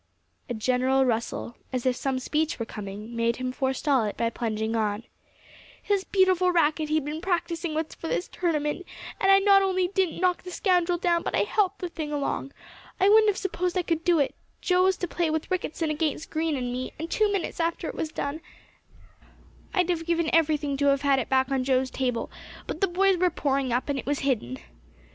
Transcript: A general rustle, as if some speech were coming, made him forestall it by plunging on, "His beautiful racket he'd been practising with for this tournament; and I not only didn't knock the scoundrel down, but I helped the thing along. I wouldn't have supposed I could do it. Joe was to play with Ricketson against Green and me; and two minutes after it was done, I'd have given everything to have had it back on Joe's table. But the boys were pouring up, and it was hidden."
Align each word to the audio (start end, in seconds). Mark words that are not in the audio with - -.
A 0.49 0.55
general 0.55 1.05
rustle, 1.05 1.55
as 1.71 1.85
if 1.85 1.95
some 1.95 2.17
speech 2.17 2.57
were 2.57 2.65
coming, 2.65 3.15
made 3.15 3.35
him 3.35 3.51
forestall 3.51 4.03
it 4.05 4.17
by 4.17 4.31
plunging 4.31 4.75
on, 4.75 5.03
"His 5.79 6.03
beautiful 6.05 6.51
racket 6.51 6.89
he'd 6.89 7.05
been 7.05 7.21
practising 7.21 7.75
with 7.75 7.93
for 7.93 8.07
this 8.07 8.27
tournament; 8.27 8.83
and 9.19 9.31
I 9.31 9.37
not 9.37 9.61
only 9.61 9.89
didn't 9.89 10.19
knock 10.19 10.41
the 10.41 10.49
scoundrel 10.49 10.97
down, 10.97 11.21
but 11.21 11.35
I 11.35 11.41
helped 11.43 11.81
the 11.81 11.87
thing 11.87 12.11
along. 12.11 12.51
I 12.99 13.09
wouldn't 13.09 13.27
have 13.29 13.37
supposed 13.37 13.77
I 13.77 13.83
could 13.83 14.03
do 14.03 14.17
it. 14.17 14.33
Joe 14.59 14.85
was 14.85 14.97
to 14.97 15.07
play 15.07 15.29
with 15.29 15.51
Ricketson 15.51 15.91
against 15.91 16.31
Green 16.31 16.55
and 16.55 16.73
me; 16.73 16.93
and 16.97 17.07
two 17.07 17.31
minutes 17.31 17.59
after 17.59 17.87
it 17.87 17.93
was 17.93 18.09
done, 18.11 18.41
I'd 19.71 19.89
have 19.91 20.07
given 20.07 20.33
everything 20.33 20.77
to 20.77 20.87
have 20.87 21.03
had 21.03 21.19
it 21.19 21.29
back 21.29 21.51
on 21.51 21.63
Joe's 21.63 21.91
table. 21.91 22.31
But 22.65 22.81
the 22.81 22.87
boys 22.87 23.17
were 23.17 23.29
pouring 23.29 23.71
up, 23.71 23.87
and 23.87 23.99
it 23.99 24.07
was 24.07 24.21
hidden." 24.21 24.57